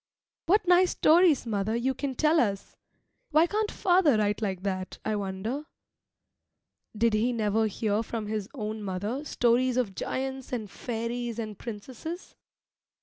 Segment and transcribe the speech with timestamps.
[0.47, 2.75] What nice stories, mother, you can tell us!
[3.29, 5.65] Why can't father write like that, I wonder?
[6.97, 12.33] Did he never hear from his own mother stories of giants and fairies and princesses?